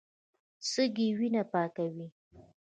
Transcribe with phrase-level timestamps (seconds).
[0.71, 2.07] سږي وینه پاکوي.